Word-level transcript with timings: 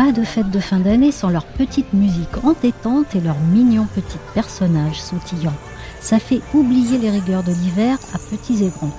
Pas 0.00 0.12
de 0.12 0.24
fête 0.24 0.50
de 0.50 0.60
fin 0.60 0.78
d'année 0.78 1.12
sans 1.12 1.28
leur 1.28 1.44
petite 1.44 1.92
musique 1.92 2.42
entêtante 2.42 3.14
et 3.14 3.20
leurs 3.20 3.38
mignons 3.52 3.86
petits 3.94 4.16
personnages 4.32 4.98
sautillants. 4.98 5.52
Ça 6.00 6.18
fait 6.18 6.40
oublier 6.54 6.96
les 6.96 7.10
rigueurs 7.10 7.42
de 7.42 7.52
l'hiver 7.52 7.98
à 8.14 8.18
petits 8.18 8.64
et 8.64 8.70
grands. 8.70 8.96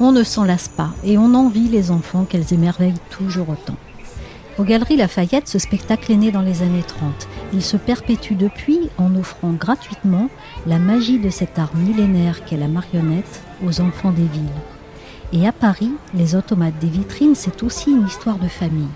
On 0.00 0.10
ne 0.10 0.22
s'en 0.22 0.44
lasse 0.44 0.68
pas 0.68 0.88
et 1.04 1.18
on 1.18 1.34
envie 1.34 1.68
les 1.68 1.90
enfants 1.90 2.24
qu'elles 2.24 2.54
émerveillent 2.54 2.94
toujours 3.10 3.50
autant. 3.50 3.76
Aux 4.56 4.64
Galeries 4.64 4.96
Lafayette, 4.96 5.48
ce 5.48 5.58
spectacle 5.58 6.12
est 6.12 6.16
né 6.16 6.32
dans 6.32 6.40
les 6.40 6.62
années 6.62 6.82
30. 6.82 7.28
Il 7.52 7.62
se 7.62 7.76
perpétue 7.76 8.32
depuis 8.32 8.88
en 8.96 9.14
offrant 9.16 9.52
gratuitement 9.52 10.30
la 10.66 10.78
magie 10.78 11.18
de 11.18 11.28
cet 11.28 11.58
art 11.58 11.76
millénaire 11.76 12.46
qu'est 12.46 12.56
la 12.56 12.68
marionnette 12.68 13.42
aux 13.62 13.82
enfants 13.82 14.12
des 14.12 14.24
villes. 14.24 14.48
Et 15.34 15.46
à 15.46 15.52
Paris, 15.52 15.92
les 16.14 16.34
automates 16.36 16.78
des 16.78 16.88
vitrines, 16.88 17.34
c'est 17.34 17.62
aussi 17.62 17.90
une 17.90 18.06
histoire 18.06 18.38
de 18.38 18.48
famille. 18.48 18.88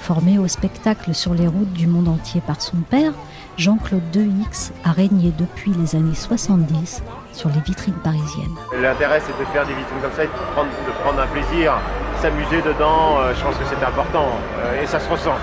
Formé 0.00 0.38
au 0.38 0.48
spectacle 0.48 1.14
sur 1.14 1.34
les 1.34 1.46
routes 1.46 1.72
du 1.74 1.86
monde 1.86 2.08
entier 2.08 2.40
par 2.40 2.60
son 2.60 2.78
père, 2.78 3.12
Jean-Claude 3.58 4.02
Deux-X 4.12 4.72
a 4.84 4.92
régné 4.92 5.32
depuis 5.38 5.72
les 5.72 5.94
années 5.94 6.14
70 6.14 7.02
sur 7.32 7.50
les 7.50 7.60
vitrines 7.60 8.00
parisiennes. 8.02 8.56
L'intérêt, 8.80 9.20
c'est 9.24 9.38
de 9.38 9.44
faire 9.52 9.66
des 9.66 9.74
vitrines 9.74 10.00
comme 10.00 10.12
ça 10.16 10.24
et 10.24 10.26
de 10.26 10.32
prendre, 10.54 10.70
de 10.70 10.92
prendre 11.04 11.20
un 11.20 11.26
plaisir, 11.26 11.74
s'amuser 12.22 12.62
dedans. 12.62 13.18
euh, 13.20 13.34
je 13.36 13.44
pense 13.44 13.54
que 13.56 13.64
c'est 13.68 13.84
important 13.84 14.26
euh, 14.64 14.82
et 14.82 14.86
ça 14.86 14.98
se 14.98 15.08
ressent. 15.08 15.36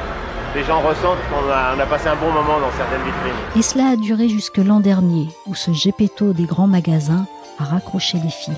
Les 0.55 0.63
gens 0.63 0.79
ressentent 0.81 1.19
qu'on 1.29 1.49
a, 1.51 1.75
on 1.75 1.79
a 1.79 1.85
passé 1.85 2.07
un 2.09 2.15
bon 2.15 2.31
moment 2.31 2.59
dans 2.59 2.71
certaines 2.75 3.03
vitrines. 3.05 3.39
Et 3.55 3.61
cela 3.61 3.91
a 3.91 3.95
duré 3.95 4.27
jusque 4.27 4.57
l'an 4.57 4.79
dernier, 4.79 5.27
où 5.45 5.53
ce 5.53 5.71
gépetto 5.71 6.33
des 6.33 6.45
grands 6.45 6.67
magasins 6.67 7.27
a 7.59 7.63
raccroché 7.63 8.17
les 8.23 8.31
fils. 8.31 8.57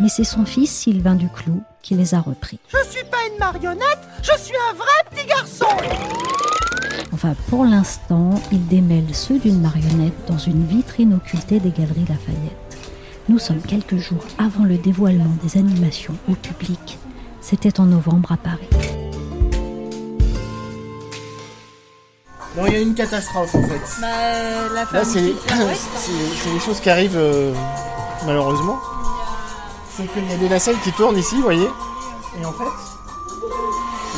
Mais 0.00 0.08
c'est 0.08 0.24
son 0.24 0.44
fils 0.44 0.70
Sylvain 0.70 1.14
Duclos 1.14 1.62
qui 1.82 1.94
les 1.94 2.14
a 2.14 2.20
repris. 2.20 2.58
Je 2.68 2.78
suis 2.90 3.04
pas 3.04 3.18
une 3.32 3.38
marionnette, 3.38 4.00
je 4.22 4.36
suis 4.42 4.54
un 4.70 4.74
vrai 4.74 4.86
petit 5.10 5.26
garçon 5.26 5.66
Enfin, 7.12 7.34
pour 7.48 7.64
l'instant, 7.64 8.40
il 8.50 8.66
démêle 8.66 9.14
ceux 9.14 9.38
d'une 9.38 9.60
marionnette 9.60 10.14
dans 10.26 10.38
une 10.38 10.66
vitrine 10.66 11.14
occultée 11.14 11.60
des 11.60 11.70
Galeries 11.70 12.06
Lafayette. 12.08 12.78
Nous 13.28 13.38
sommes 13.38 13.60
quelques 13.60 13.98
jours 13.98 14.24
avant 14.38 14.64
le 14.64 14.76
dévoilement 14.78 15.36
des 15.44 15.58
animations 15.58 16.14
au 16.28 16.34
public. 16.34 16.98
C'était 17.40 17.78
en 17.80 17.84
novembre 17.86 18.32
à 18.32 18.36
Paris. 18.36 18.68
Non, 22.56 22.66
il 22.66 22.72
y 22.72 22.76
a 22.76 22.80
une 22.80 22.94
catastrophe 22.94 23.54
en 23.54 23.62
fait. 23.62 24.00
Bah, 24.00 24.06
la 24.74 24.82
Là, 24.98 25.04
c'est 25.04 25.20
c'est- 25.46 26.36
c'est 26.42 26.50
les 26.52 26.60
choses 26.60 26.80
qui 26.80 26.90
arrivent 26.90 27.16
euh, 27.16 27.52
malheureusement. 28.26 28.78
C'est 29.94 30.10
qu'il 30.10 30.30
y 30.30 30.32
a 30.32 30.38
des 30.38 30.48
nacelles 30.48 30.78
qui 30.82 30.90
tournent 30.92 31.18
ici, 31.18 31.36
vous 31.36 31.42
voyez. 31.42 31.68
Et 32.40 32.44
en 32.46 32.52
fait, 32.52 32.64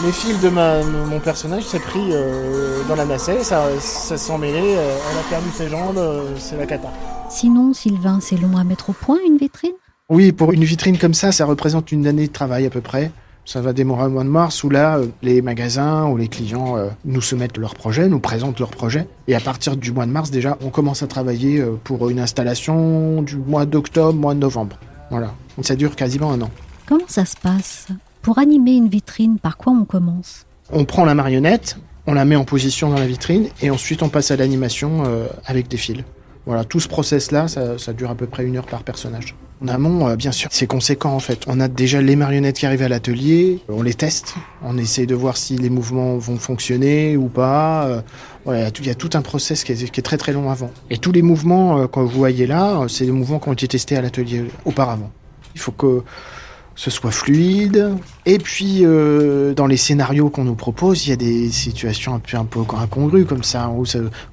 les 0.04 0.12
fils 0.12 0.40
de 0.40 0.48
ma, 0.48 0.84
mon 0.84 1.18
personnage 1.18 1.64
s'est 1.64 1.80
pris 1.80 2.10
euh, 2.12 2.82
dans 2.88 2.94
la 2.94 3.04
nacelle, 3.04 3.44
ça, 3.44 3.64
ça 3.80 4.16
s'est 4.16 4.32
emmêlé, 4.32 4.60
euh, 4.60 4.96
elle 5.10 5.18
a 5.18 5.22
perdu 5.28 5.48
ses 5.52 5.68
jambes, 5.68 5.98
euh, 5.98 6.36
c'est 6.38 6.56
la 6.56 6.66
cata. 6.66 6.88
Sinon, 7.28 7.72
Sylvain, 7.72 8.20
c'est 8.20 8.36
long 8.36 8.56
à 8.56 8.62
mettre 8.62 8.90
au 8.90 8.92
point 8.92 9.18
une 9.26 9.36
vitrine? 9.36 9.72
Oui, 10.08 10.30
pour 10.30 10.52
une 10.52 10.62
vitrine 10.62 10.96
comme 10.96 11.14
ça, 11.14 11.32
ça 11.32 11.44
représente 11.44 11.90
une 11.90 12.06
année 12.06 12.28
de 12.28 12.32
travail 12.32 12.66
à 12.66 12.70
peu 12.70 12.80
près. 12.80 13.10
Ça 13.44 13.60
va 13.60 13.72
démarrer 13.72 14.06
au 14.06 14.10
mois 14.10 14.24
de 14.24 14.28
mars 14.28 14.62
où 14.62 14.70
là, 14.70 15.00
les 15.22 15.42
magasins 15.42 16.06
ou 16.06 16.16
les 16.16 16.28
clients 16.28 16.76
nous 17.04 17.20
soumettent 17.20 17.58
leurs 17.58 17.74
projets, 17.74 18.08
nous 18.08 18.20
présentent 18.20 18.58
leurs 18.58 18.70
projets. 18.70 19.06
Et 19.28 19.34
à 19.34 19.40
partir 19.40 19.76
du 19.76 19.92
mois 19.92 20.06
de 20.06 20.10
mars, 20.10 20.30
déjà, 20.30 20.56
on 20.64 20.70
commence 20.70 21.02
à 21.02 21.08
travailler 21.08 21.62
pour 21.82 22.08
une 22.08 22.20
installation 22.20 23.20
du 23.20 23.36
mois 23.36 23.66
d'octobre, 23.66 24.18
mois 24.18 24.32
de 24.32 24.38
novembre. 24.38 24.78
Voilà. 25.10 25.34
Ça 25.62 25.76
dure 25.76 25.94
quasiment 25.96 26.32
un 26.32 26.42
an. 26.42 26.50
Comment 26.86 27.04
ça 27.08 27.24
se 27.24 27.36
passe 27.36 27.86
Pour 28.22 28.38
animer 28.38 28.72
une 28.72 28.88
vitrine, 28.88 29.38
par 29.38 29.56
quoi 29.56 29.72
on 29.72 29.84
commence? 29.84 30.46
On 30.72 30.84
prend 30.84 31.04
la 31.04 31.14
marionnette, 31.14 31.76
on 32.06 32.14
la 32.14 32.24
met 32.24 32.36
en 32.36 32.44
position 32.44 32.90
dans 32.90 32.98
la 32.98 33.06
vitrine 33.06 33.48
et 33.62 33.70
ensuite 33.70 34.02
on 34.02 34.08
passe 34.08 34.30
à 34.30 34.36
l'animation 34.36 35.04
euh, 35.06 35.26
avec 35.46 35.68
des 35.68 35.76
fils. 35.76 36.02
Voilà, 36.46 36.64
tout 36.64 36.80
ce 36.80 36.88
process-là, 36.88 37.48
ça, 37.48 37.78
ça 37.78 37.92
dure 37.94 38.10
à 38.10 38.14
peu 38.14 38.26
près 38.26 38.44
une 38.44 38.56
heure 38.58 38.66
par 38.66 38.82
personnage. 38.82 39.34
En 39.62 39.68
amont, 39.68 40.08
euh, 40.08 40.16
bien 40.16 40.32
sûr, 40.32 40.48
c'est 40.52 40.66
conséquent 40.66 41.14
en 41.14 41.20
fait. 41.20 41.44
On 41.46 41.58
a 41.60 41.68
déjà 41.68 42.02
les 42.02 42.16
marionnettes 42.16 42.58
qui 42.58 42.66
arrivent 42.66 42.82
à 42.82 42.88
l'atelier, 42.88 43.60
on 43.70 43.82
les 43.82 43.94
teste, 43.94 44.34
on 44.62 44.76
essaie 44.76 45.06
de 45.06 45.14
voir 45.14 45.38
si 45.38 45.56
les 45.56 45.70
mouvements 45.70 46.18
vont 46.18 46.36
fonctionner 46.36 47.16
ou 47.16 47.28
pas. 47.28 47.84
Euh, 47.86 48.00
voilà, 48.44 48.68
il 48.78 48.86
y 48.86 48.90
a 48.90 48.94
tout- 48.94 49.08
un 49.14 49.22
process 49.22 49.64
qui 49.64 49.72
est, 49.72 49.90
qui 49.90 50.00
est 50.00 50.02
très 50.02 50.18
très 50.18 50.32
long 50.34 50.50
avant. 50.50 50.70
Et 50.90 50.98
tous 50.98 51.12
les 51.12 51.22
mouvements 51.22 51.86
que 51.88 52.00
vous 52.00 52.08
voyez 52.08 52.46
là, 52.46 52.84
c'est 52.88 53.06
des 53.06 53.12
mouvements 53.12 53.38
qui 53.38 53.48
ont 53.48 53.52
été 53.54 53.68
testés 53.68 53.96
à 53.96 54.02
l'atelier 54.02 54.44
auparavant. 54.66 55.10
Il 55.54 55.60
faut 55.60 55.72
que 55.72 56.02
ce 56.76 56.90
soit 56.90 57.10
fluide. 57.10 57.92
Et 58.26 58.38
puis, 58.38 58.80
euh, 58.82 59.54
dans 59.54 59.66
les 59.66 59.76
scénarios 59.76 60.30
qu'on 60.30 60.44
nous 60.44 60.54
propose, 60.54 61.06
il 61.06 61.10
y 61.10 61.12
a 61.12 61.16
des 61.16 61.50
situations 61.50 62.14
un 62.14 62.18
peu, 62.18 62.36
un 62.36 62.44
peu 62.44 62.60
incongrues 62.76 63.26
comme 63.26 63.44
ça, 63.44 63.70
où, 63.70 63.84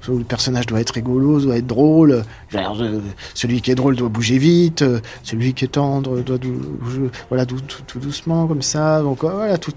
le 0.08 0.24
personnage 0.24 0.66
doit 0.66 0.80
être 0.80 0.90
rigolo, 0.90 1.40
doit 1.40 1.56
être 1.56 1.66
drôle. 1.66 2.24
Euh, 2.54 3.00
celui 3.34 3.60
qui 3.60 3.70
est 3.70 3.74
drôle 3.74 3.96
doit 3.96 4.08
bouger 4.08 4.38
vite, 4.38 4.82
euh, 4.82 5.00
celui 5.22 5.54
qui 5.54 5.66
est 5.66 5.68
tendre 5.68 6.20
doit 6.20 6.38
voilà, 7.28 7.46
tout, 7.46 7.60
doucement 8.00 8.46
comme 8.46 8.62
ça. 8.62 9.02
Donc 9.02 9.22
voilà, 9.22 9.58
tout, 9.58 9.72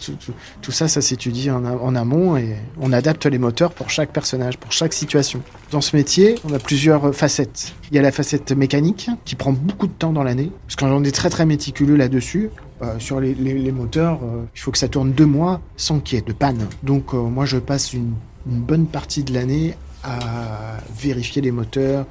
ça, 0.69 0.87
ça 0.87 1.01
s'étudie 1.01 1.51
en 1.51 1.95
amont 1.95 2.37
et 2.37 2.55
on 2.79 2.91
adapte 2.93 3.25
les 3.25 3.37
moteurs 3.37 3.71
pour 3.71 3.89
chaque 3.89 4.11
personnage, 4.11 4.57
pour 4.57 4.71
chaque 4.71 4.93
situation. 4.93 5.41
Dans 5.75 5.81
ce 5.81 5.97
métier, 5.97 6.35
on 6.49 6.53
a 6.53 6.57
plusieurs 6.57 7.13
facettes. 7.13 7.73
Il 7.91 7.97
y 7.97 7.99
a 7.99 8.01
la 8.01 8.13
facette 8.13 8.53
mécanique 8.53 9.09
qui 9.25 9.35
prend 9.35 9.51
beaucoup 9.51 9.87
de 9.87 9.91
temps 9.91 10.13
dans 10.13 10.23
l'année, 10.23 10.49
parce 10.65 10.77
qu'on 10.77 11.03
est 11.03 11.11
très 11.11 11.29
très 11.29 11.45
méticuleux 11.45 11.97
là-dessus. 11.97 12.49
Euh, 12.81 12.97
sur 12.97 13.19
les, 13.19 13.35
moteurs, 13.73 14.21
euh, 14.23 14.45
il 14.55 14.61
faut 14.61 14.71
que 14.71 14.77
ça 14.77 14.87
tourne 14.87 15.11
deux 15.11 15.25
mois 15.25 15.59
sans 15.75 15.99
qu'il 15.99 16.17
y 16.17 16.21
ait 16.21 16.23
de 16.23 16.31
panne. 16.31 16.65
Donc 16.83 17.13
euh, 17.13 17.17
moi 17.17 17.43
je 17.43 17.57
passe 17.57 17.91
une, 17.91 18.13
bonne 18.45 18.85
partie 18.85 19.25
de 19.25 19.33
l'année 19.33 19.75
à 20.05 20.77
vérifier 20.97 21.41
les 21.41 21.51
moteurs, 21.51 22.05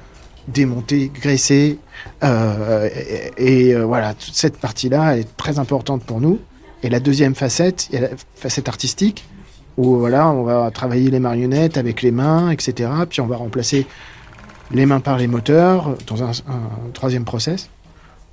démonter, 0.47 1.11
graisser. 1.11 1.79
et, 2.21 3.73
voilà, 3.73 4.13
toute 4.13 4.35
cette 4.35 4.59
partie-là 4.59 5.17
est 5.17 5.35
très 5.37 5.57
importante 5.57 6.03
pour 6.03 6.21
nous. 6.21 6.37
Et 6.83 6.89
la 6.91 6.99
deuxième 6.99 7.33
facette, 7.33 7.87
il 7.89 7.95
y 7.95 7.97
a 7.97 8.01
la 8.01 8.09
facette 8.35 8.69
artistique, 8.69 9.25
où 9.77 9.97
voilà, 9.97 10.29
on 10.29 10.43
va 10.43 10.71
travailler 10.71 11.09
les 11.09 11.19
marionnettes 11.19 11.77
avec 11.77 12.01
les 12.01 12.11
mains, 12.11 12.49
etc. 12.51 12.89
Puis 13.09 13.21
on 13.21 13.27
va 13.27 13.37
remplacer 13.37 13.85
les 14.71 14.85
mains 14.85 14.99
par 14.99 15.17
les 15.17 15.27
moteurs 15.27 15.95
dans 16.07 16.23
un, 16.23 16.31
troisième 16.93 17.25
process. 17.25 17.69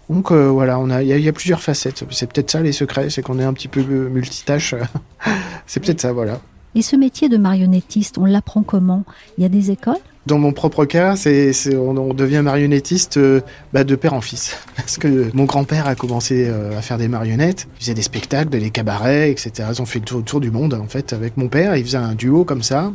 Donc 0.08 0.30
euh, 0.30 0.48
voilà, 0.48 0.78
on 0.78 0.90
a, 0.90 1.02
il 1.02 1.16
y, 1.16 1.22
y 1.22 1.28
a 1.28 1.32
plusieurs 1.32 1.62
facettes. 1.62 2.04
C'est 2.10 2.30
peut-être 2.30 2.50
ça 2.50 2.60
les 2.60 2.72
secrets, 2.72 3.10
c'est 3.10 3.22
qu'on 3.22 3.38
est 3.38 3.44
un 3.44 3.52
petit 3.52 3.68
peu 3.68 3.80
euh, 3.80 4.08
multitâche. 4.08 4.74
c'est 5.66 5.80
peut-être 5.80 6.00
ça, 6.00 6.12
voilà. 6.12 6.40
Et 6.74 6.82
ce 6.82 6.96
métier 6.96 7.28
de 7.28 7.36
marionnettiste, 7.36 8.18
on 8.18 8.24
l'apprend 8.24 8.62
comment? 8.62 9.04
Il 9.36 9.42
y 9.42 9.44
a 9.44 9.48
des 9.48 9.70
écoles? 9.70 9.96
Dans 10.26 10.38
mon 10.38 10.52
propre 10.52 10.84
cas, 10.84 11.16
c'est, 11.16 11.52
on, 11.74 11.96
on 11.96 12.14
devient 12.14 12.42
marionnettiste 12.44 13.16
euh, 13.16 13.40
bah, 13.72 13.82
de 13.82 13.96
père 13.96 14.14
en 14.14 14.20
fils. 14.20 14.56
Parce 14.76 14.96
que 14.96 15.30
mon 15.34 15.44
grand-père 15.44 15.88
a 15.88 15.96
commencé 15.96 16.46
euh, 16.48 16.78
à 16.78 16.82
faire 16.82 16.96
des 16.96 17.08
marionnettes, 17.08 17.66
il 17.78 17.80
faisait 17.80 17.94
des 17.94 18.02
spectacles, 18.02 18.50
des 18.50 18.70
cabarets, 18.70 19.32
etc. 19.32 19.68
Ils 19.72 19.82
ont 19.82 19.86
fait 19.86 19.98
le 19.98 20.04
tour, 20.04 20.18
le 20.18 20.24
tour 20.24 20.40
du 20.40 20.52
monde 20.52 20.74
en 20.74 20.86
fait 20.86 21.12
avec 21.12 21.36
mon 21.36 21.48
père. 21.48 21.76
Il 21.76 21.84
faisait 21.84 21.98
un 21.98 22.14
duo 22.14 22.44
comme 22.44 22.62
ça, 22.62 22.92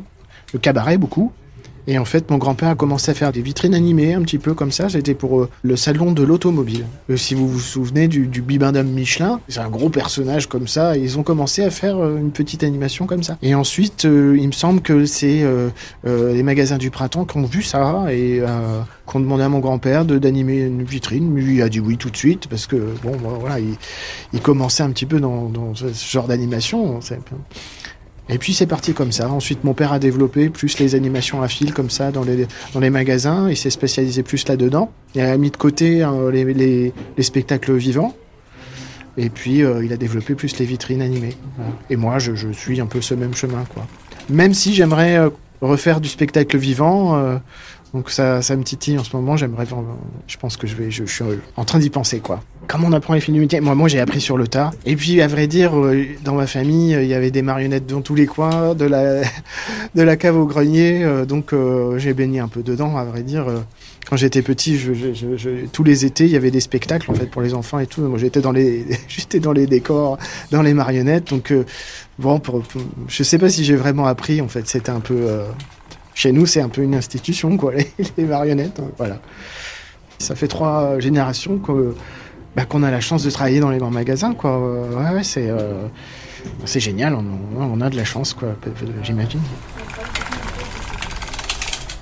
le 0.54 0.60
cabaret 0.60 0.98
beaucoup. 0.98 1.34
Et 1.90 1.98
en 1.98 2.06
fait, 2.06 2.30
mon 2.30 2.38
grand-père 2.38 2.70
a 2.70 2.76
commencé 2.76 3.12
à 3.12 3.14
faire 3.14 3.32
des 3.32 3.42
vitrines 3.42 3.74
animées, 3.74 4.14
un 4.14 4.22
petit 4.22 4.40
peu 4.40 4.54
comme 4.54 4.74
ça. 4.74 4.90
C'était 4.90 5.14
pour 5.14 5.40
euh, 5.40 5.50
le 5.64 5.78
salon 5.78 6.12
de 6.12 6.22
l'automobile. 6.22 6.86
Euh, 7.10 7.16
si 7.16 7.34
vous 7.34 7.48
vous 7.48 7.62
souvenez 7.62 8.10
du, 8.10 8.28
du 8.28 8.42
Bibendum 8.42 8.88
Michelin, 8.88 9.40
c'est 9.48 9.62
un 9.62 9.70
gros 9.70 9.90
personnage 9.90 10.48
comme 10.48 10.68
ça. 10.68 10.98
Ils 10.98 11.18
ont 11.18 11.24
commencé 11.24 11.64
à 11.64 11.70
faire 11.70 11.98
euh, 11.98 12.18
une 12.18 12.32
petite 12.32 12.64
animation 12.66 13.08
comme 13.08 13.24
ça. 13.24 13.38
Et 13.42 13.56
ensuite, 13.56 14.04
il 14.04 14.48
me 14.48 14.52
semble 14.52 14.82
que 14.82 15.06
c'est 15.06 15.46
les 16.04 16.44
magasins 16.44 16.78
du 16.78 16.92
printemps 16.92 17.26
qui 17.26 17.38
ont 17.38 17.46
vu 17.46 17.62
ça 17.62 18.06
et 18.10 18.42
qu'on 19.06 19.20
demandé 19.20 19.44
à 19.44 19.50
mon 19.50 19.60
grand-père 19.60 20.04
d'animer 20.06 20.60
une 20.60 20.84
vitrine. 20.84 21.34
Lui 21.36 21.62
a 21.62 21.70
dit 21.70 21.80
oui 21.80 21.98
tout 21.98 22.10
de 22.10 22.18
suite 22.18 22.48
parce 22.48 22.68
que 22.68 22.76
bon, 23.04 23.16
voilà, 23.40 23.60
il, 23.60 23.76
il 24.34 24.42
commençait 24.42 24.84
un 24.84 24.92
petit 24.92 25.06
peu 25.06 25.20
dans 25.20 25.74
ce 25.76 26.10
genre 26.10 26.28
d'animation. 26.28 27.00
Et 28.30 28.38
puis 28.38 28.54
c'est 28.54 28.68
parti 28.68 28.94
comme 28.94 29.12
ça. 29.12 29.30
Ensuite, 29.30 29.64
mon 29.64 29.74
père 29.74 29.94
a 29.94 30.00
développé 30.00 30.50
plus 30.50 30.80
les 30.80 30.96
animations 30.96 31.42
à 31.42 31.48
fil 31.48 31.74
comme 31.74 31.90
ça 31.90 32.12
dans 32.12 32.24
les, 32.24 32.48
dans 32.74 32.80
les 32.80 32.90
magasins. 32.90 33.50
Il 33.50 33.56
s'est 33.56 33.70
spécialisé 33.70 34.24
plus 34.24 34.48
là-dedans. 34.48 34.92
Il 35.16 35.22
a 35.22 35.38
mis 35.38 35.52
de 35.52 35.58
côté 35.58 36.04
hein, 36.04 36.30
les, 36.32 36.44
les, 36.44 36.94
les, 37.16 37.24
spectacles 37.24 37.76
vivants. 37.76 38.14
Et 39.18 39.30
puis 39.30 39.64
euh, 39.64 39.84
il 39.84 39.94
a 39.94 39.98
développé 39.98 40.36
plus 40.36 40.58
les 40.60 40.66
vitrines 40.66 41.02
animées. 41.02 41.36
Et 41.90 41.96
moi, 41.96 42.20
je, 42.20 42.36
je, 42.36 42.50
suis 42.50 42.82
un 42.82 42.86
peu 42.86 43.02
ce 43.02 43.14
même 43.14 43.34
chemin, 43.34 43.64
quoi. 43.74 43.88
Même 44.30 44.54
si 44.54 44.74
j'aimerais 44.74 45.18
euh, 45.18 45.30
refaire 45.62 46.02
du 46.02 46.10
spectacle 46.10 46.58
vivant. 46.58 47.40
Euh, 47.98 48.02
donc 48.02 48.10
ça, 48.10 48.56
me 48.56 48.64
titille 48.64 48.98
en 48.98 49.04
ce 49.04 49.16
moment. 49.16 49.38
J'aimerais, 49.38 49.66
je 50.28 50.38
pense 50.38 50.58
que 50.58 50.68
je 50.68 50.76
vais, 50.76 50.92
je, 50.92 51.06
suis 51.06 51.24
en 51.56 51.66
train 51.66 51.80
d'y 51.80 51.90
penser 51.90 52.20
quoi. 52.20 52.42
Comment 52.68 52.88
on 52.90 52.94
apprend 52.94 53.14
les 53.14 53.22
films 53.22 53.48
Moi, 53.62 53.76
moi 53.76 53.88
j'ai 53.88 54.00
appris 54.00 54.20
sur 54.20 54.38
le 54.38 54.48
tas. 54.48 54.72
Et 54.86 54.96
puis 54.96 55.22
à 55.22 55.28
vrai 55.28 55.48
dire, 55.48 55.78
euh, 55.78 56.06
dans 56.24 56.36
ma 56.36 56.48
famille, 56.48 56.92
il 56.92 57.08
y 57.08 57.14
avait 57.14 57.32
des 57.32 57.42
marionnettes 57.42 57.86
dans 57.86 58.02
tous 58.02 58.16
les 58.16 58.26
coins, 58.26 58.76
de 58.76 58.86
la, 58.86 59.22
de 59.96 60.02
la 60.02 60.16
cave 60.18 60.38
au 60.38 60.46
grenier. 60.46 61.04
Euh, 61.04 61.26
donc 61.26 61.54
euh, 61.54 61.98
j'ai 61.98 62.14
baigné 62.14 62.40
un 62.40 62.48
peu 62.48 62.64
dedans, 62.64 62.98
à 62.98 63.06
vrai 63.06 63.24
dire. 63.24 63.46
Quand 64.10 64.16
j'étais 64.16 64.42
petit, 64.42 64.80
tous 65.74 65.84
les 65.84 66.06
étés, 66.06 66.26
il 66.26 66.32
y 66.32 66.38
avait 66.38 66.52
des 66.52 66.62
spectacles 66.62 67.12
en 67.12 67.14
fait 67.14 67.26
pour 67.26 67.42
les 67.42 67.54
enfants 67.54 67.80
et 67.80 67.88
tout. 67.88 68.02
Moi, 68.02 68.18
j'étais 68.18 68.40
dans 68.40 68.54
les, 68.54 68.86
dans 69.42 69.52
les 69.52 69.68
décors, 69.68 70.18
dans 70.52 70.62
les 70.62 70.74
marionnettes. 70.74 71.30
Donc 71.30 71.54
bon, 72.18 72.40
pour, 72.40 72.62
pour, 72.62 72.82
je 73.10 73.24
sais 73.24 73.38
pas 73.38 73.50
si 73.50 73.66
j'ai 73.66 73.76
vraiment 73.76 74.08
appris. 74.08 74.40
En 74.40 74.48
fait, 74.48 74.68
c'était 74.68 74.92
un 74.92 75.02
peu 75.02 75.28
chez 76.18 76.32
nous, 76.32 76.48
c'est 76.48 76.62
un 76.62 76.70
peu 76.70 76.82
une 76.82 76.96
institution, 76.96 77.58
quoi, 77.58 77.74
les, 78.18 78.24
marionnettes. 78.24 78.80
Hein, 78.80 78.90
voilà. 78.98 79.20
Ça 80.18 80.34
fait 80.34 80.48
trois 80.48 81.00
générations 81.00 81.60
que, 81.60 81.94
bah, 82.56 82.66
qu'on 82.66 82.82
a 82.82 82.90
la 82.90 83.02
chance 83.02 83.24
de 83.24 83.30
travailler 83.30 83.60
dans 83.60 83.70
les 83.70 83.78
grands 83.78 83.92
magasins, 83.92 84.34
quoi. 84.34 84.60
Ouais, 84.60 85.12
ouais 85.14 85.24
c'est, 85.24 85.48
euh, 85.48 85.86
c'est 86.66 86.80
génial. 86.80 87.14
On, 87.14 87.24
on, 87.60 87.82
a 87.82 87.92
de 87.92 87.96
la 87.96 88.04
chance, 88.04 88.34
quoi, 88.34 88.56
j'imagine. 89.04 89.42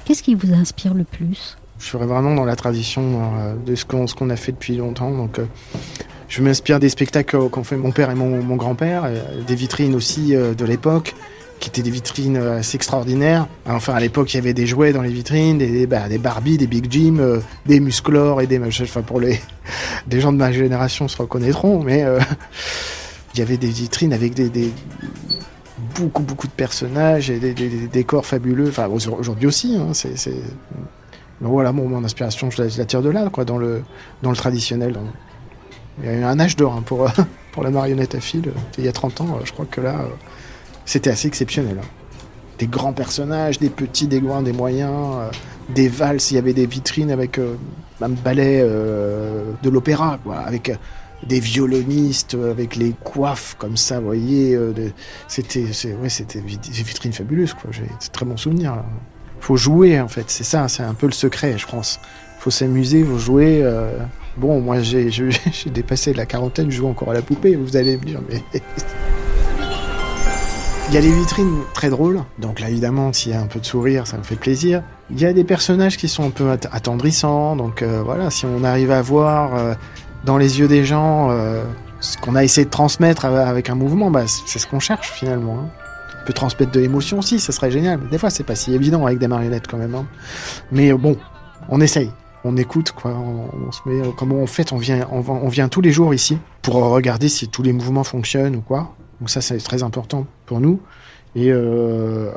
Qu'est-ce 0.05 0.23
qui 0.23 0.33
vous 0.33 0.53
inspire 0.53 0.93
le 0.93 1.03
plus? 1.03 1.57
Je 1.79 1.87
serais 1.87 2.05
vraiment 2.05 2.33
dans 2.33 2.45
la 2.45 2.55
tradition 2.55 3.33
euh, 3.37 3.55
de 3.65 3.75
ce 3.75 3.83
qu'on, 3.83 4.29
a 4.29 4.35
fait 4.37 4.53
depuis 4.53 4.77
longtemps. 4.77 5.11
Donc, 5.11 5.39
euh, 5.39 5.45
je 6.29 6.41
m'inspire 6.41 6.79
des 6.79 6.87
spectacles 6.87 7.49
qu'ont 7.49 7.65
fait 7.65 7.75
mon 7.75 7.91
père 7.91 8.11
et 8.11 8.15
mon, 8.15 8.41
mon 8.41 8.55
grand-père, 8.55 9.09
des 9.45 9.55
vitrines 9.55 9.93
aussi 9.93 10.33
de 10.33 10.65
l'époque 10.65 11.15
qui 11.59 11.69
étaient 11.69 11.81
des 11.81 11.89
vitrines 11.89 12.37
euh, 12.37 12.59
assez 12.59 12.75
extraordinaires. 12.75 13.47
Enfin, 13.65 13.93
à 13.93 13.99
l'époque, 13.99 14.33
il 14.33 14.37
y 14.37 14.39
avait 14.39 14.53
des 14.53 14.67
jouets 14.67 14.93
dans 14.93 15.01
les 15.01 15.09
vitrines, 15.09 15.57
des, 15.57 15.87
bah, 15.87 16.09
des 16.09 16.17
Barbie, 16.17 16.57
des 16.57 16.67
Big 16.67 16.87
Jim, 16.89 17.17
euh, 17.19 17.39
des 17.65 17.79
Musclor 17.79 18.41
et 18.41 18.47
des... 18.47 18.59
Enfin, 18.59 19.01
pour 19.01 19.19
les, 19.19 19.39
des 20.07 20.19
gens 20.19 20.31
de 20.31 20.37
ma 20.37 20.51
génération 20.51 21.07
se 21.07 21.17
reconnaîtront, 21.17 21.83
mais 21.83 22.03
euh, 22.03 22.19
il 23.33 23.39
y 23.39 23.41
avait 23.41 23.57
des 23.57 23.69
vitrines 23.69 24.13
avec 24.13 24.33
des, 24.33 24.71
beaucoup, 25.97 26.23
beaucoup 26.23 26.47
de 26.47 26.53
personnages 26.53 27.29
et 27.29 27.39
des, 27.39 27.53
décors 27.87 28.25
fabuleux. 28.25 28.69
Enfin, 28.69 28.87
aujourd'hui 28.87 29.47
aussi, 29.47 29.77
hein, 29.77 29.89
c'est... 29.93 30.31
Donc 31.41 31.51
voilà, 31.51 31.73
mon 31.73 32.01
inspiration, 32.05 32.49
je 32.49 32.63
la, 32.63 32.69
je 32.69 32.77
la, 32.77 32.85
tire 32.85 33.01
de 33.01 33.09
là, 33.09 33.29
quoi, 33.29 33.43
dans 33.43 33.57
le, 33.57 33.83
dans 34.23 34.29
le 34.29 34.37
traditionnel. 34.37 34.97
Il 35.99 36.05
y 36.05 36.09
a 36.09 36.13
eu 36.13 36.23
un 36.23 36.39
âge 36.39 36.55
d'or 36.55 36.73
hein, 36.73 36.83
pour, 36.85 37.11
pour 37.51 37.63
la 37.63 37.71
marionnette 37.71 38.15
à 38.15 38.21
fil. 38.21 38.53
Il 38.77 38.85
y 38.85 38.87
a 38.87 38.93
30 38.93 39.21
ans, 39.21 39.39
je 39.43 39.51
crois 39.51 39.65
que 39.65 39.81
là 39.81 39.95
c'était 40.85 41.09
assez 41.09 41.27
exceptionnel. 41.27 41.77
Hein. 41.81 41.87
Des 42.59 42.67
grands 42.67 42.93
personnages, 42.93 43.59
des 43.59 43.69
petits, 43.69 44.07
des 44.07 44.19
loin, 44.19 44.41
des 44.41 44.53
moyens, 44.53 45.17
euh, 45.17 45.29
des 45.69 45.87
valses, 45.87 46.31
il 46.31 46.35
y 46.35 46.37
avait 46.37 46.53
des 46.53 46.65
vitrines 46.65 47.11
avec 47.11 47.39
euh, 47.39 47.55
un 48.01 48.09
ballet 48.09 48.61
euh, 48.63 49.51
de 49.63 49.69
l'opéra, 49.69 50.19
avec 50.45 50.69
euh, 50.69 50.75
des 51.25 51.39
violonistes, 51.39 52.35
avec 52.35 52.75
les 52.75 52.93
coiffes 53.03 53.55
comme 53.57 53.77
ça, 53.77 53.99
vous 53.99 54.05
voyez. 54.05 54.57
c'était 55.27 55.63
ouais, 55.63 56.07
des 56.27 56.83
vitrines 56.83 57.13
fabuleuses, 57.13 57.53
quoi. 57.53 57.71
J'ai 57.71 57.87
très 58.11 58.25
bons 58.25 58.37
souvenirs. 58.37 58.75
Là. 58.75 58.85
Faut 59.39 59.57
jouer, 59.57 59.99
en 59.99 60.07
fait, 60.07 60.25
c'est 60.27 60.43
ça, 60.43 60.67
c'est 60.67 60.83
un 60.83 60.93
peu 60.93 61.07
le 61.07 61.13
secret, 61.13 61.57
je 61.57 61.65
pense. 61.65 61.99
Faut 62.39 62.51
s'amuser, 62.51 63.03
faut 63.03 63.17
jouer. 63.17 63.63
Bon, 64.37 64.59
moi, 64.59 64.81
j'ai 64.81 65.09
dépassé 65.73 66.13
la 66.13 66.27
quarantaine, 66.27 66.69
je 66.69 66.77
joue 66.77 66.87
encore 66.87 67.09
à 67.09 67.13
la 67.13 67.23
poupée, 67.23 67.55
vous 67.55 67.75
allez 67.75 67.97
me 67.97 68.03
dire, 68.03 68.21
mais. 68.29 68.43
Il 70.87 70.93
y 70.93 70.97
a 70.97 71.01
les 71.01 71.11
vitrines 71.11 71.61
très 71.73 71.89
drôles, 71.89 72.21
donc 72.37 72.59
là 72.59 72.69
évidemment 72.69 73.11
s'il 73.11 73.31
y 73.31 73.35
a 73.35 73.41
un 73.41 73.47
peu 73.47 73.59
de 73.59 73.65
sourire, 73.65 74.05
ça 74.05 74.17
me 74.17 74.23
fait 74.23 74.35
plaisir. 74.35 74.83
Il 75.09 75.19
y 75.19 75.25
a 75.25 75.33
des 75.33 75.43
personnages 75.43 75.97
qui 75.97 76.07
sont 76.07 76.23
un 76.23 76.29
peu 76.29 76.51
attendrissants, 76.51 77.55
donc 77.55 77.81
euh, 77.81 78.01
voilà, 78.05 78.29
si 78.29 78.45
on 78.45 78.63
arrive 78.63 78.91
à 78.91 79.01
voir 79.01 79.55
euh, 79.55 79.73
dans 80.25 80.37
les 80.37 80.59
yeux 80.59 80.67
des 80.67 80.85
gens 80.85 81.31
euh, 81.31 81.63
ce 82.01 82.17
qu'on 82.17 82.35
a 82.35 82.43
essayé 82.43 82.65
de 82.65 82.69
transmettre 82.69 83.25
avec 83.25 83.69
un 83.69 83.75
mouvement, 83.75 84.11
bah, 84.11 84.25
c'est 84.27 84.59
ce 84.59 84.67
qu'on 84.67 84.79
cherche 84.79 85.11
finalement. 85.11 85.57
Hein. 85.59 85.69
On 86.21 86.25
peut 86.27 86.33
transmettre 86.33 86.71
de 86.71 86.79
l'émotion 86.79 87.17
aussi, 87.17 87.39
ça 87.39 87.51
serait 87.51 87.71
génial. 87.71 87.99
Des 88.09 88.19
fois 88.19 88.29
c'est 88.29 88.43
pas 88.43 88.55
si 88.55 88.73
évident 88.73 89.07
avec 89.07 89.17
des 89.17 89.27
marionnettes 89.27 89.67
quand 89.67 89.77
même. 89.77 89.95
Hein. 89.95 90.05
Mais 90.71 90.93
bon, 90.93 91.17
on 91.67 91.81
essaye 91.81 92.11
on 92.47 92.57
écoute 92.57 92.91
quoi 92.91 93.11
on, 93.11 93.49
on, 93.67 93.71
se 93.71 93.79
met 93.87 94.03
comment 94.15 94.35
on 94.35 94.45
fait 94.45 94.71
on 94.71 94.77
vient 94.77 95.07
on, 95.11 95.47
vient 95.47 95.67
tous 95.67 95.81
les 95.81 95.91
jours 95.91 96.13
ici 96.13 96.37
pour 96.61 96.75
regarder 96.75 97.27
si 97.27 97.47
tous 97.47 97.63
les 97.63 97.73
mouvements 97.73 98.03
fonctionnent 98.03 98.55
ou 98.55 98.61
quoi 98.61 98.93
donc 99.19 99.29
ça, 99.29 99.41
c'est 99.41 99.57
très 99.57 99.83
important 99.83 100.25
pour 100.45 100.59
nous. 100.59 100.79
Et 101.35 101.51
euh, 101.51 102.31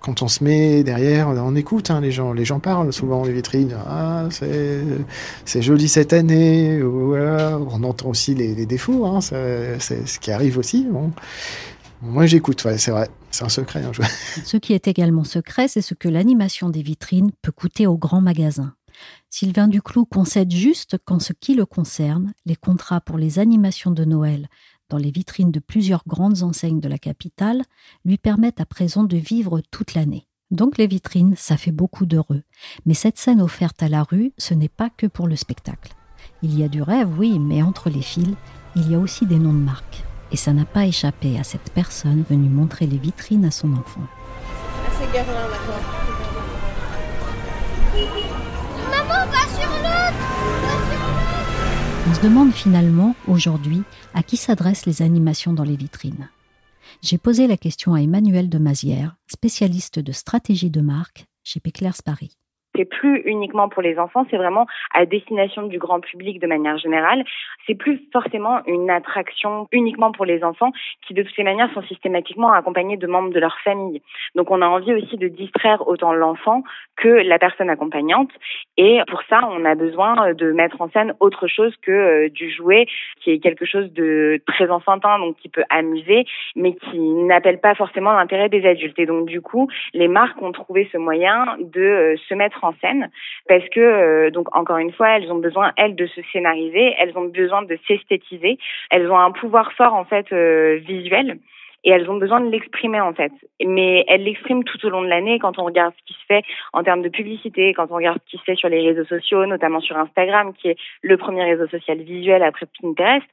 quand 0.00 0.20
on 0.20 0.28
se 0.28 0.44
met 0.44 0.84
derrière, 0.84 1.28
on 1.28 1.56
écoute 1.56 1.90
hein, 1.90 2.02
les 2.02 2.12
gens. 2.12 2.34
Les 2.34 2.44
gens 2.44 2.60
parlent 2.60 2.92
souvent 2.92 3.24
les 3.24 3.32
vitrines. 3.32 3.74
Ah, 3.86 4.28
c'est 4.30 5.62
joli 5.62 5.88
cette 5.88 6.12
année. 6.12 6.82
On 6.82 7.82
entend 7.82 8.10
aussi 8.10 8.34
les, 8.34 8.66
défauts. 8.66 9.06
Hein, 9.06 9.20
c'est 9.22 10.06
ce 10.06 10.18
qui 10.18 10.30
arrive 10.30 10.58
aussi. 10.58 10.86
Moi, 12.02 12.26
j'écoute. 12.26 12.66
C'est 12.76 12.90
vrai. 12.90 13.08
C'est 13.30 13.44
un 13.44 13.48
secret. 13.48 13.82
Hein. 13.82 13.92
Ce 14.44 14.58
qui 14.58 14.74
est 14.74 14.88
également 14.88 15.24
secret, 15.24 15.66
c'est 15.66 15.82
ce 15.82 15.94
que 15.94 16.08
l'animation 16.08 16.68
des 16.68 16.82
vitrines 16.82 17.32
peut 17.40 17.50
coûter 17.50 17.86
aux 17.86 17.96
grands 17.96 18.20
magasins. 18.20 18.74
Sylvain 19.30 19.68
Duclou 19.68 20.04
concède 20.04 20.52
juste 20.52 20.98
qu'en 21.04 21.18
ce 21.18 21.32
qui 21.32 21.54
le 21.54 21.66
concerne, 21.66 22.34
les 22.46 22.54
contrats 22.54 23.00
pour 23.00 23.18
les 23.18 23.40
animations 23.40 23.90
de 23.90 24.04
Noël 24.04 24.48
dans 24.94 24.98
les 24.98 25.10
vitrines 25.10 25.50
de 25.50 25.58
plusieurs 25.58 26.04
grandes 26.06 26.44
enseignes 26.44 26.78
de 26.78 26.88
la 26.88 26.98
capitale, 26.98 27.62
lui 28.04 28.16
permettent 28.16 28.60
à 28.60 28.64
présent 28.64 29.02
de 29.02 29.16
vivre 29.16 29.60
toute 29.72 29.94
l'année. 29.94 30.28
Donc 30.52 30.78
les 30.78 30.86
vitrines, 30.86 31.34
ça 31.36 31.56
fait 31.56 31.72
beaucoup 31.72 32.06
d'heureux. 32.06 32.44
Mais 32.86 32.94
cette 32.94 33.18
scène 33.18 33.42
offerte 33.42 33.82
à 33.82 33.88
la 33.88 34.04
rue, 34.04 34.32
ce 34.38 34.54
n'est 34.54 34.68
pas 34.68 34.90
que 34.90 35.08
pour 35.08 35.26
le 35.26 35.34
spectacle. 35.34 35.96
Il 36.42 36.56
y 36.56 36.62
a 36.62 36.68
du 36.68 36.80
rêve, 36.80 37.08
oui, 37.18 37.40
mais 37.40 37.60
entre 37.60 37.90
les 37.90 38.02
fils, 38.02 38.36
il 38.76 38.88
y 38.88 38.94
a 38.94 39.00
aussi 39.00 39.26
des 39.26 39.40
noms 39.40 39.52
de 39.52 39.58
marques. 39.58 40.04
Et 40.30 40.36
ça 40.36 40.52
n'a 40.52 40.64
pas 40.64 40.86
échappé 40.86 41.40
à 41.40 41.42
cette 41.42 41.72
personne 41.72 42.22
venue 42.30 42.48
montrer 42.48 42.86
les 42.86 42.98
vitrines 42.98 43.46
à 43.46 43.50
son 43.50 43.72
enfant. 43.72 44.02
Maman, 48.92 49.26
va 49.26 49.42
sur 49.58 49.70
l'autre 49.70 50.33
on 52.06 52.14
se 52.14 52.20
demande 52.20 52.52
finalement, 52.52 53.14
aujourd'hui, 53.28 53.82
à 54.12 54.22
qui 54.22 54.36
s'adressent 54.36 54.86
les 54.86 55.00
animations 55.00 55.52
dans 55.52 55.64
les 55.64 55.76
vitrines. 55.76 56.28
J'ai 57.02 57.18
posé 57.18 57.46
la 57.46 57.56
question 57.56 57.94
à 57.94 58.02
Emmanuel 58.02 58.48
de 58.48 58.58
Mazière, 58.58 59.16
spécialiste 59.26 59.98
de 59.98 60.12
stratégie 60.12 60.70
de 60.70 60.80
marque 60.80 61.26
chez 61.42 61.60
Péclairs 61.60 62.02
Paris 62.04 62.36
c'est 62.76 62.84
plus 62.84 63.22
uniquement 63.24 63.68
pour 63.68 63.82
les 63.82 63.98
enfants, 63.98 64.26
c'est 64.30 64.36
vraiment 64.36 64.66
à 64.92 65.06
destination 65.06 65.64
du 65.64 65.78
grand 65.78 66.00
public 66.00 66.40
de 66.40 66.46
manière 66.46 66.78
générale. 66.78 67.24
C'est 67.66 67.74
plus 67.74 68.00
forcément 68.12 68.64
une 68.66 68.90
attraction 68.90 69.68
uniquement 69.72 70.12
pour 70.12 70.24
les 70.24 70.42
enfants 70.42 70.72
qui 71.06 71.14
de 71.14 71.22
toutes 71.22 71.36
les 71.36 71.44
manières 71.44 71.72
sont 71.72 71.82
systématiquement 71.82 72.52
accompagnés 72.52 72.96
de 72.96 73.06
membres 73.06 73.32
de 73.32 73.40
leur 73.40 73.58
famille. 73.60 74.02
Donc 74.34 74.50
on 74.50 74.62
a 74.62 74.66
envie 74.66 74.92
aussi 74.92 75.16
de 75.16 75.28
distraire 75.28 75.86
autant 75.86 76.12
l'enfant 76.12 76.62
que 76.96 77.08
la 77.08 77.38
personne 77.38 77.70
accompagnante 77.70 78.30
et 78.76 79.00
pour 79.08 79.22
ça 79.28 79.40
on 79.50 79.64
a 79.64 79.74
besoin 79.74 80.32
de 80.34 80.52
mettre 80.52 80.80
en 80.80 80.88
scène 80.90 81.14
autre 81.20 81.46
chose 81.46 81.74
que 81.82 81.90
euh, 81.90 82.28
du 82.28 82.50
jouet 82.50 82.86
qui 83.20 83.30
est 83.30 83.38
quelque 83.38 83.64
chose 83.64 83.92
de 83.92 84.40
très 84.46 84.70
enfantin 84.70 85.18
donc 85.18 85.36
qui 85.36 85.48
peut 85.48 85.64
amuser 85.70 86.24
mais 86.56 86.74
qui 86.74 86.98
n'appelle 86.98 87.60
pas 87.60 87.74
forcément 87.74 88.12
l'intérêt 88.12 88.48
des 88.48 88.66
adultes. 88.66 88.98
Et 88.98 89.06
donc 89.06 89.26
du 89.26 89.40
coup 89.40 89.68
les 89.92 90.08
marques 90.08 90.40
ont 90.42 90.52
trouvé 90.52 90.88
ce 90.92 90.98
moyen 90.98 91.56
de 91.58 91.80
euh, 91.80 92.16
se 92.28 92.34
mettre 92.34 92.63
en 92.64 92.74
scène 92.80 93.10
parce 93.48 93.68
que 93.68 93.80
euh, 93.80 94.30
donc 94.30 94.54
encore 94.56 94.78
une 94.78 94.92
fois 94.92 95.16
elles 95.16 95.30
ont 95.30 95.38
besoin 95.38 95.72
elles 95.76 95.94
de 95.94 96.06
se 96.06 96.20
scénariser, 96.32 96.94
elles 96.98 97.16
ont 97.16 97.26
besoin 97.26 97.62
de 97.62 97.78
s'esthétiser, 97.86 98.58
elles 98.90 99.10
ont 99.10 99.18
un 99.18 99.30
pouvoir 99.30 99.72
fort 99.72 99.94
en 99.94 100.04
fait 100.04 100.32
euh, 100.32 100.80
visuel 100.86 101.38
et 101.84 101.90
elles 101.90 102.10
ont 102.10 102.16
besoin 102.16 102.40
de 102.40 102.50
l'exprimer 102.50 103.00
en 103.00 103.12
fait. 103.12 103.32
Mais 103.64 104.04
elles 104.08 104.24
l'expriment 104.24 104.64
tout 104.64 104.84
au 104.84 104.90
long 104.90 105.02
de 105.02 105.08
l'année 105.08 105.38
quand 105.38 105.58
on 105.58 105.64
regarde 105.64 105.94
ce 105.98 106.04
qui 106.06 106.14
se 106.14 106.26
fait 106.26 106.42
en 106.72 106.82
termes 106.82 107.02
de 107.02 107.08
publicité, 107.08 107.72
quand 107.74 107.90
on 107.90 107.96
regarde 107.96 108.18
ce 108.24 108.30
qui 108.30 108.38
se 108.38 108.42
fait 108.42 108.56
sur 108.56 108.68
les 108.68 108.80
réseaux 108.80 109.04
sociaux, 109.04 109.46
notamment 109.46 109.80
sur 109.80 109.96
Instagram, 109.96 110.54
qui 110.54 110.68
est 110.68 110.76
le 111.02 111.16
premier 111.16 111.44
réseau 111.44 111.68
social 111.68 111.98
visuel 111.98 112.42
après 112.42 112.66
Pinterest. 112.80 113.26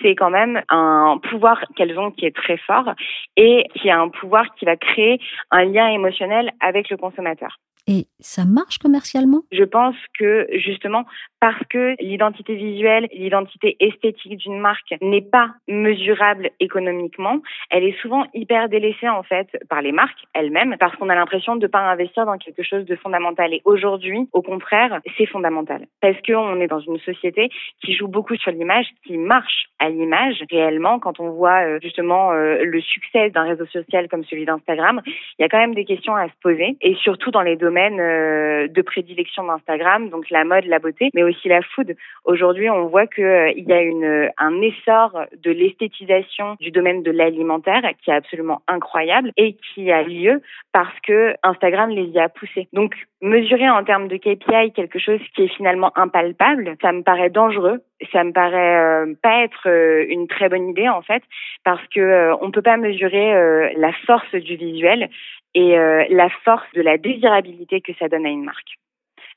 C'est 0.00 0.14
quand 0.14 0.30
même 0.30 0.62
un 0.70 1.20
pouvoir 1.30 1.62
qu'elles 1.76 1.98
ont 1.98 2.10
qui 2.10 2.24
est 2.24 2.34
très 2.34 2.56
fort 2.56 2.94
et 3.36 3.66
qui 3.74 3.90
a 3.90 4.00
un 4.00 4.08
pouvoir 4.08 4.54
qui 4.54 4.64
va 4.64 4.76
créer 4.76 5.20
un 5.50 5.64
lien 5.64 5.88
émotionnel 5.88 6.52
avec 6.60 6.88
le 6.88 6.96
consommateur. 6.96 7.58
Et 7.90 8.06
ça 8.20 8.44
marche 8.44 8.78
commercialement? 8.78 9.42
Je 9.50 9.64
pense 9.64 9.96
que 10.16 10.46
justement 10.64 11.04
parce 11.40 11.62
que 11.70 11.96
l'identité 12.00 12.54
visuelle, 12.54 13.08
l'identité 13.12 13.76
esthétique 13.80 14.36
d'une 14.36 14.58
marque 14.58 14.94
n'est 15.00 15.22
pas 15.22 15.48
mesurable 15.68 16.50
économiquement, 16.60 17.40
elle 17.70 17.84
est 17.84 17.98
souvent 18.00 18.26
hyper 18.34 18.68
délaissée 18.68 19.08
en 19.08 19.22
fait 19.22 19.48
par 19.68 19.80
les 19.80 19.92
marques 19.92 20.18
elles-mêmes 20.34 20.76
parce 20.78 20.94
qu'on 20.96 21.08
a 21.08 21.14
l'impression 21.14 21.56
de 21.56 21.62
ne 21.62 21.66
pas 21.66 21.80
investir 21.80 22.26
dans 22.26 22.36
quelque 22.36 22.62
chose 22.62 22.84
de 22.84 22.96
fondamental. 22.96 23.54
Et 23.54 23.62
aujourd'hui, 23.64 24.28
au 24.32 24.42
contraire, 24.42 25.00
c'est 25.16 25.26
fondamental 25.26 25.86
parce 26.00 26.16
qu'on 26.26 26.60
est 26.60 26.66
dans 26.66 26.80
une 26.80 26.98
société 26.98 27.50
qui 27.82 27.94
joue 27.94 28.08
beaucoup 28.08 28.36
sur 28.36 28.50
l'image, 28.50 28.86
qui 29.06 29.16
marche 29.16 29.66
à 29.78 29.88
l'image 29.88 30.42
réellement. 30.50 30.98
Quand 30.98 31.20
on 31.20 31.30
voit 31.30 31.64
euh, 31.64 31.78
justement 31.82 32.32
euh, 32.32 32.62
le 32.64 32.80
succès 32.80 33.30
d'un 33.30 33.44
réseau 33.44 33.66
social 33.66 34.08
comme 34.08 34.24
celui 34.24 34.44
d'Instagram, 34.44 35.00
il 35.06 35.42
y 35.42 35.44
a 35.44 35.48
quand 35.48 35.58
même 35.58 35.74
des 35.74 35.86
questions 35.86 36.14
à 36.14 36.26
se 36.26 36.34
poser 36.42 36.76
et 36.80 36.94
surtout 36.96 37.30
dans 37.30 37.42
les 37.42 37.56
domaines 37.56 37.98
euh, 37.98 38.68
de 38.68 38.82
prédilection 38.82 39.44
d'Instagram, 39.44 40.10
donc 40.10 40.28
la 40.30 40.44
mode, 40.44 40.66
la 40.66 40.78
beauté, 40.78 41.08
mais 41.14 41.29
la 41.44 41.62
food. 41.62 41.96
Aujourd'hui, 42.24 42.70
on 42.70 42.86
voit 42.86 43.06
qu'il 43.06 43.24
euh, 43.24 43.52
y 43.56 43.72
a 43.72 43.82
une, 43.82 44.30
un 44.38 44.62
essor 44.62 45.26
de 45.42 45.50
l'esthétisation 45.50 46.56
du 46.60 46.70
domaine 46.70 47.02
de 47.02 47.10
l'alimentaire 47.10 47.82
qui 48.02 48.10
est 48.10 48.14
absolument 48.14 48.62
incroyable 48.68 49.32
et 49.36 49.54
qui 49.54 49.90
a 49.90 50.02
lieu 50.02 50.42
parce 50.72 50.98
que 51.06 51.34
Instagram 51.42 51.90
les 51.90 52.04
y 52.04 52.18
a 52.18 52.28
poussés. 52.28 52.68
Donc, 52.72 52.94
mesurer 53.20 53.68
en 53.68 53.84
termes 53.84 54.08
de 54.08 54.16
KPI 54.16 54.72
quelque 54.72 54.98
chose 54.98 55.20
qui 55.34 55.42
est 55.42 55.56
finalement 55.56 55.92
impalpable, 55.96 56.76
ça 56.80 56.92
me 56.92 57.02
paraît 57.02 57.30
dangereux. 57.30 57.80
Ça 58.12 58.24
me 58.24 58.32
paraît 58.32 58.78
euh, 58.78 59.14
pas 59.22 59.42
être 59.44 59.68
euh, 59.68 60.06
une 60.08 60.26
très 60.26 60.48
bonne 60.48 60.68
idée 60.68 60.88
en 60.88 61.02
fait, 61.02 61.22
parce 61.64 61.86
que 61.94 62.32
on 62.40 62.50
peut 62.50 62.62
pas 62.62 62.76
mesurer 62.76 63.74
la 63.76 63.92
force 64.06 64.34
du 64.34 64.56
visuel 64.56 65.10
et 65.54 65.76
la 66.10 66.28
force 66.44 66.66
de 66.74 66.82
la 66.82 66.96
désirabilité 66.96 67.80
que 67.80 67.92
ça 67.98 68.08
donne 68.08 68.26
à 68.26 68.30
une 68.30 68.44
marque. 68.44 68.78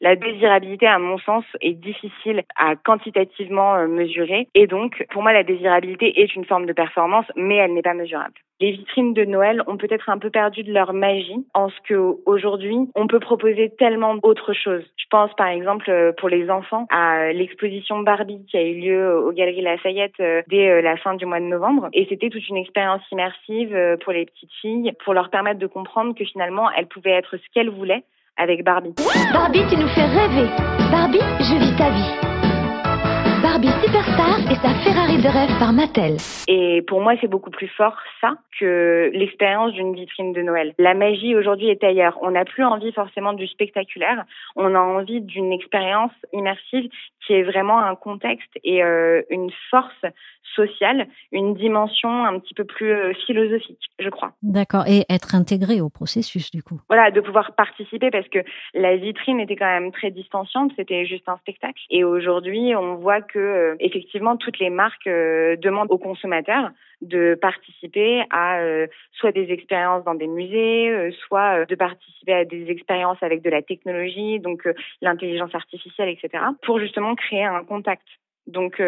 La 0.03 0.17
désirabilité, 0.17 0.85
à 0.85 0.99
mon 0.99 1.17
sens, 1.17 1.45
est 1.61 1.75
difficile 1.75 2.43
à 2.57 2.75
quantitativement 2.75 3.75
euh, 3.75 3.87
mesurer. 3.87 4.49
Et 4.53 4.67
donc, 4.67 5.05
pour 5.11 5.21
moi, 5.21 5.31
la 5.31 5.43
désirabilité 5.43 6.19
est 6.19 6.35
une 6.35 6.43
forme 6.43 6.65
de 6.65 6.73
performance, 6.73 7.25
mais 7.37 7.55
elle 7.55 7.73
n'est 7.73 7.81
pas 7.81 7.93
mesurable. 7.93 8.33
Les 8.59 8.71
vitrines 8.71 9.13
de 9.13 9.23
Noël 9.23 9.63
ont 9.65 9.77
peut-être 9.77 10.09
un 10.09 10.17
peu 10.17 10.29
perdu 10.29 10.63
de 10.63 10.73
leur 10.73 10.91
magie 10.91 11.47
en 11.53 11.69
ce 11.69 11.75
que 11.87 12.17
aujourd'hui, 12.25 12.75
on 12.95 13.07
peut 13.07 13.21
proposer 13.21 13.69
tellement 13.79 14.15
d'autres 14.15 14.51
choses. 14.51 14.83
Je 14.97 15.05
pense 15.09 15.33
par 15.35 15.47
exemple 15.47 15.89
euh, 15.89 16.11
pour 16.11 16.27
les 16.27 16.49
enfants 16.49 16.85
à 16.89 17.31
l'exposition 17.31 17.99
Barbie 18.01 18.45
qui 18.49 18.57
a 18.57 18.61
eu 18.61 18.81
lieu 18.81 19.17
aux 19.17 19.31
Galeries 19.31 19.61
Lafayette 19.61 20.19
euh, 20.19 20.41
dès 20.49 20.81
la 20.81 20.97
fin 20.97 21.15
du 21.15 21.25
mois 21.25 21.39
de 21.39 21.45
novembre 21.45 21.87
et 21.93 22.05
c'était 22.09 22.29
toute 22.29 22.47
une 22.49 22.57
expérience 22.57 23.01
immersive 23.11 23.97
pour 24.03 24.11
les 24.11 24.25
petites 24.25 24.53
filles 24.61 24.93
pour 25.03 25.13
leur 25.13 25.29
permettre 25.29 25.59
de 25.59 25.67
comprendre 25.67 26.15
que 26.15 26.25
finalement 26.25 26.69
elles 26.71 26.87
pouvaient 26.87 27.11
être 27.11 27.37
ce 27.37 27.43
qu'elles 27.53 27.69
voulaient 27.69 28.03
avec 28.37 28.63
Barbie. 28.63 28.93
Barbie, 29.31 29.63
tu 29.69 29.77
nous 29.77 29.87
fais 29.89 30.05
rêver. 30.05 30.49
Barbie, 30.91 31.19
je 31.39 31.55
vis 31.55 31.75
ta 31.77 31.89
vie. 31.89 32.11
Barbie 33.41 33.71
Superstar 33.83 34.39
et 34.49 34.55
sa 34.55 34.73
Ferrari 34.83 35.02
de 35.21 35.27
rêve 35.27 35.59
par 35.59 35.73
Mattel. 35.73 36.17
Et 36.47 36.81
pour 36.87 37.01
moi, 37.01 37.13
c'est 37.21 37.27
beaucoup 37.27 37.51
plus 37.51 37.67
fort 37.67 37.95
ça 38.19 38.33
que 38.59 39.11
l'expérience 39.13 39.71
d'une 39.73 39.93
vitrine 39.93 40.33
de 40.33 40.41
Noël. 40.41 40.73
La 40.79 40.95
magie 40.95 41.35
aujourd'hui 41.35 41.69
est 41.69 41.83
ailleurs. 41.83 42.17
On 42.21 42.31
n'a 42.31 42.45
plus 42.45 42.63
envie 42.63 42.91
forcément 42.91 43.33
du 43.33 43.47
spectaculaire. 43.47 44.25
On 44.55 44.73
a 44.73 44.79
envie 44.79 45.21
d'une 45.21 45.51
expérience 45.51 46.11
immersive 46.31 46.89
qui 47.25 47.33
est 47.33 47.43
vraiment 47.43 47.79
un 47.79 47.95
contexte 47.95 48.51
et 48.63 48.83
euh, 48.83 49.21
une 49.29 49.51
force 49.69 50.05
sociale, 50.55 51.07
une 51.31 51.55
dimension 51.55 52.25
un 52.25 52.39
petit 52.39 52.53
peu 52.53 52.63
plus 52.63 52.91
euh, 52.91 53.13
philosophique, 53.25 53.89
je 53.99 54.09
crois. 54.09 54.33
D'accord. 54.43 54.85
Et 54.87 55.05
être 55.09 55.35
intégré 55.35 55.81
au 55.81 55.89
processus, 55.89 56.51
du 56.51 56.61
coup. 56.61 56.79
Voilà, 56.89 57.11
de 57.11 57.21
pouvoir 57.21 57.55
participer 57.55 58.11
parce 58.11 58.27
que 58.27 58.39
la 58.73 58.95
vitrine 58.97 59.39
était 59.39 59.55
quand 59.55 59.65
même 59.65 59.91
très 59.91 60.11
distanciante. 60.11 60.71
C'était 60.75 61.05
juste 61.05 61.27
un 61.27 61.37
spectacle. 61.37 61.81
Et 61.89 62.03
aujourd'hui, 62.03 62.75
on 62.75 62.95
voit 62.95 63.21
que 63.21 63.39
euh, 63.39 63.75
effectivement 63.79 64.37
toutes 64.37 64.59
les 64.59 64.69
marques 64.69 65.02
euh, 65.07 65.55
demandent 65.57 65.91
aux 65.91 65.97
consommateurs 65.97 66.71
de 67.01 67.37
participer 67.41 68.23
à 68.29 68.59
euh, 68.59 68.87
soit 69.11 69.31
des 69.31 69.51
expériences 69.51 70.03
dans 70.03 70.15
des 70.15 70.27
musées, 70.27 71.11
soit 71.27 71.65
de 71.65 71.75
participer 71.75 72.33
à 72.33 72.45
des 72.45 72.69
expériences 72.69 73.21
avec 73.21 73.41
de 73.41 73.49
la 73.49 73.61
technologie, 73.61 74.39
donc 74.39 74.67
l'intelligence 75.01 75.53
artificielle, 75.53 76.09
etc., 76.09 76.43
pour 76.63 76.79
justement 76.79 77.15
créer 77.15 77.43
un 77.43 77.63
contact. 77.63 78.05
Donc, 78.45 78.81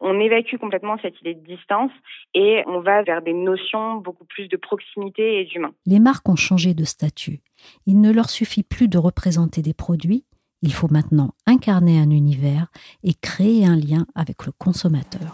on 0.00 0.20
évacue 0.20 0.56
complètement 0.56 0.96
cette 1.02 1.20
idée 1.20 1.34
de 1.34 1.44
distance 1.44 1.90
et 2.32 2.62
on 2.68 2.78
va 2.78 3.02
vers 3.02 3.22
des 3.22 3.32
notions 3.32 3.96
beaucoup 3.96 4.24
plus 4.24 4.46
de 4.46 4.56
proximité 4.56 5.40
et 5.40 5.44
d'humain. 5.46 5.72
Les 5.84 5.98
marques 5.98 6.28
ont 6.28 6.36
changé 6.36 6.74
de 6.74 6.84
statut. 6.84 7.40
Il 7.86 8.00
ne 8.00 8.12
leur 8.12 8.30
suffit 8.30 8.62
plus 8.62 8.86
de 8.86 8.98
représenter 8.98 9.62
des 9.62 9.74
produits, 9.74 10.24
il 10.62 10.72
faut 10.72 10.88
maintenant 10.90 11.34
incarner 11.46 11.98
un 11.98 12.10
univers 12.10 12.68
et 13.02 13.14
créer 13.14 13.64
un 13.66 13.76
lien 13.76 14.06
avec 14.14 14.46
le 14.46 14.52
consommateur. 14.52 15.32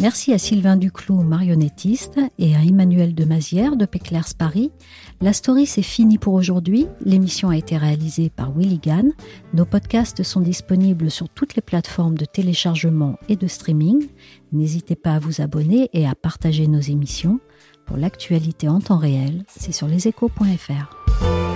Merci 0.00 0.32
à 0.32 0.38
Sylvain 0.38 0.76
Duclos, 0.76 1.24
marionnettiste, 1.24 2.20
et 2.38 2.54
à 2.54 2.62
Emmanuel 2.62 3.16
de 3.16 3.24
Mazière 3.24 3.74
de 3.74 3.84
Péclers 3.84 4.32
Paris. 4.38 4.70
La 5.20 5.32
story, 5.32 5.66
c'est 5.66 5.82
fini 5.82 6.18
pour 6.18 6.34
aujourd'hui. 6.34 6.86
L'émission 7.04 7.48
a 7.48 7.56
été 7.56 7.76
réalisée 7.76 8.30
par 8.30 8.52
Willy 8.52 8.78
Gann. 8.78 9.10
Nos 9.54 9.64
podcasts 9.64 10.22
sont 10.22 10.40
disponibles 10.40 11.10
sur 11.10 11.28
toutes 11.28 11.56
les 11.56 11.62
plateformes 11.62 12.16
de 12.16 12.26
téléchargement 12.26 13.18
et 13.28 13.34
de 13.34 13.48
streaming. 13.48 14.06
N'hésitez 14.52 14.94
pas 14.94 15.14
à 15.14 15.18
vous 15.18 15.40
abonner 15.40 15.90
et 15.92 16.06
à 16.06 16.14
partager 16.14 16.68
nos 16.68 16.80
émissions. 16.80 17.40
Pour 17.84 17.96
l'actualité 17.96 18.68
en 18.68 18.78
temps 18.78 18.98
réel, 18.98 19.44
c'est 19.48 19.72
sur 19.72 19.88
leséchos.fr. 19.88 21.47